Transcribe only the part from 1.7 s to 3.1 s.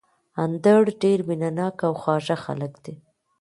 او خواږه خلک دي